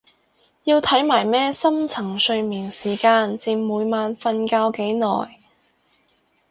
[0.63, 5.37] 要睇埋咩深層睡眠時間佔每晚瞓覺幾耐？